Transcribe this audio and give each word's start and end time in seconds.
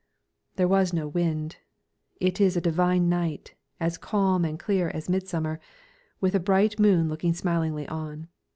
There 0.55 0.79
is 0.79 0.93
no 0.93 1.07
wind; 1.07 1.57
it 2.19 2.41
is 2.41 2.57
a 2.57 2.59
divine 2.59 3.07
night, 3.07 3.53
as 3.79 3.99
calm 3.99 4.43
and 4.43 4.57
clear 4.59 4.89
as 4.89 5.09
midsummer, 5.11 5.59
with 6.19 6.33
a 6.33 6.39
bright 6.39 6.79
moon 6.79 7.07
looking 7.07 7.35
smilingly 7.35 7.87
on. 7.87 8.27